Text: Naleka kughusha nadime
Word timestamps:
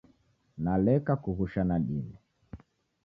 Naleka 0.63 1.13
kughusha 1.23 1.61
nadime 1.67 2.15